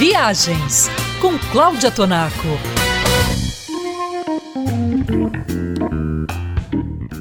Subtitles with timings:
[0.00, 0.88] Viagens
[1.20, 2.32] com Cláudia Tonaco.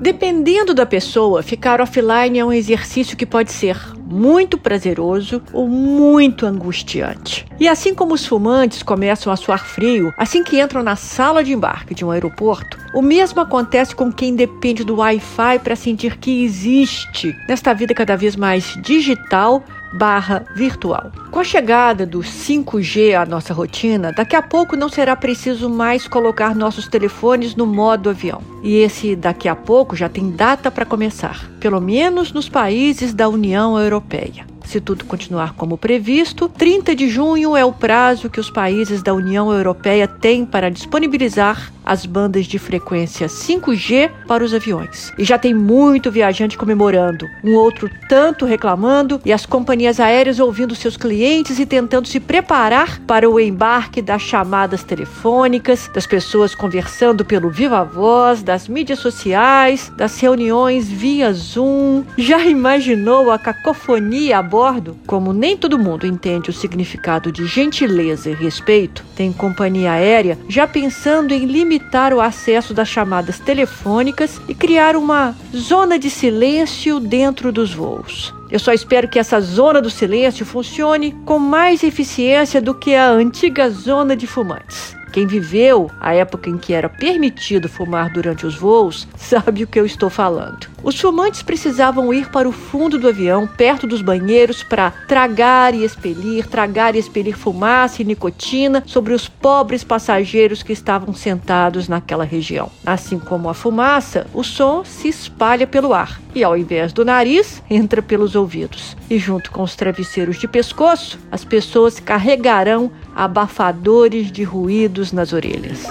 [0.00, 3.76] Dependendo da pessoa, ficar offline é um exercício que pode ser
[4.06, 7.44] muito prazeroso ou muito angustiante.
[7.58, 11.52] E assim como os fumantes começam a suar frio assim que entram na sala de
[11.52, 16.44] embarque de um aeroporto, o mesmo acontece com quem depende do Wi-Fi para sentir que
[16.44, 21.10] existe nesta vida cada vez mais digital barra virtual.
[21.30, 26.06] Com a chegada do 5G à nossa rotina, daqui a pouco não será preciso mais
[26.06, 28.42] colocar nossos telefones no modo avião.
[28.62, 33.28] E esse daqui a pouco já tem data para começar, pelo menos nos países da
[33.28, 34.50] União Europeia.
[34.70, 39.12] Se tudo continuar como previsto, 30 de junho é o prazo que os países da
[39.12, 45.12] União Europeia têm para disponibilizar as bandas de frequência 5G para os aviões.
[45.18, 50.72] E já tem muito viajante comemorando, um outro tanto reclamando e as companhias aéreas ouvindo
[50.76, 57.24] seus clientes e tentando se preparar para o embarque das chamadas telefônicas, das pessoas conversando
[57.24, 62.04] pelo viva voz, das mídias sociais, das reuniões via Zoom.
[62.16, 64.96] Já imaginou a cacofonia a bordo?
[65.08, 70.68] Como nem todo mundo entende o significado de gentileza e respeito, tem companhia aérea já
[70.68, 77.00] pensando em limitar limitar o acesso das chamadas telefônicas e criar uma zona de silêncio
[77.00, 78.34] dentro dos voos.
[78.50, 83.08] Eu só espero que essa zona do silêncio funcione com mais eficiência do que a
[83.10, 84.99] antiga zona de fumantes.
[85.12, 89.78] Quem viveu a época em que era permitido fumar durante os voos sabe o que
[89.78, 90.68] eu estou falando.
[90.82, 95.84] Os fumantes precisavam ir para o fundo do avião, perto dos banheiros, para tragar e
[95.84, 102.24] expelir, tragar e expelir fumaça e nicotina sobre os pobres passageiros que estavam sentados naquela
[102.24, 102.70] região.
[102.86, 107.62] Assim como a fumaça, o som se espalha pelo ar e, ao invés do nariz,
[107.68, 108.96] entra pelos ouvidos.
[109.10, 112.90] E junto com os travesseiros de pescoço, as pessoas carregarão
[113.20, 115.84] abafadores de ruídos nas orelhas.